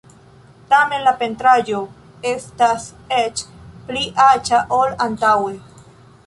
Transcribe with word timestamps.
Tamen 0.69 1.03
la 1.07 1.11
pentraĵo 1.19 1.81
estas 2.29 2.87
eĉ 3.19 3.45
pli 3.91 4.03
aĉa 4.25 4.63
ol 4.81 4.99
antaŭe. 5.07 5.55